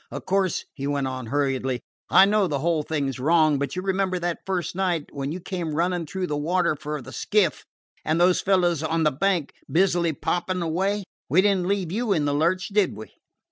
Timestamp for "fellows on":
8.41-9.03